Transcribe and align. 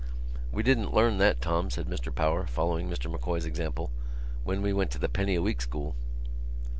"We 0.51 0.63
didn't 0.63 0.95
learn 0.95 1.19
that, 1.19 1.41
Tom," 1.41 1.69
said 1.69 1.85
Mr 1.85 2.09
Power, 2.11 2.47
following 2.47 2.89
Mr 2.89 3.07
M'Coy's 3.07 3.45
example, 3.45 3.91
"when 4.43 4.63
we 4.63 4.73
went 4.73 4.89
to 4.93 4.97
the 4.99 5.07
penny 5.07 5.35
a 5.35 5.43
week 5.43 5.61
school." 5.61 5.95